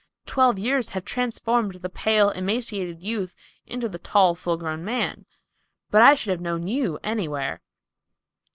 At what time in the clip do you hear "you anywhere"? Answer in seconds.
6.65-7.61